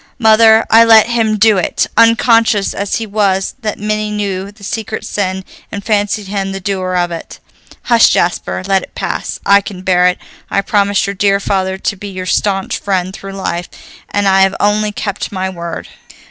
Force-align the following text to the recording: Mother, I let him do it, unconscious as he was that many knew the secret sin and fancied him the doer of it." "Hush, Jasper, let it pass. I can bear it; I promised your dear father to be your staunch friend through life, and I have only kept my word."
Mother, 0.17 0.65
I 0.71 0.83
let 0.83 1.09
him 1.09 1.37
do 1.37 1.59
it, 1.59 1.85
unconscious 1.95 2.73
as 2.73 2.95
he 2.95 3.05
was 3.05 3.53
that 3.61 3.77
many 3.77 4.09
knew 4.09 4.51
the 4.51 4.63
secret 4.63 5.05
sin 5.05 5.45
and 5.71 5.85
fancied 5.85 6.25
him 6.25 6.53
the 6.53 6.59
doer 6.59 6.95
of 6.95 7.11
it." 7.11 7.37
"Hush, 7.83 8.09
Jasper, 8.09 8.63
let 8.65 8.81
it 8.81 8.95
pass. 8.95 9.39
I 9.45 9.61
can 9.61 9.83
bear 9.83 10.07
it; 10.07 10.17
I 10.49 10.61
promised 10.61 11.05
your 11.05 11.13
dear 11.13 11.39
father 11.39 11.77
to 11.77 11.95
be 11.95 12.07
your 12.07 12.25
staunch 12.25 12.79
friend 12.79 13.13
through 13.13 13.33
life, 13.33 13.69
and 14.09 14.27
I 14.27 14.41
have 14.41 14.55
only 14.59 14.91
kept 14.91 15.31
my 15.31 15.51
word." 15.51 15.87